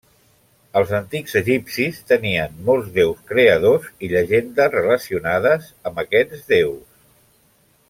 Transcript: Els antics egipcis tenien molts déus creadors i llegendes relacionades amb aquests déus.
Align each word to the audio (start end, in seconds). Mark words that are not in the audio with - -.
Els 0.79 0.93
antics 0.99 1.35
egipcis 1.41 1.99
tenien 2.11 2.55
molts 2.69 2.89
déus 2.95 3.21
creadors 3.33 3.87
i 4.07 4.09
llegendes 4.15 4.75
relacionades 4.77 5.69
amb 5.91 6.03
aquests 6.07 6.45
déus. 6.57 6.83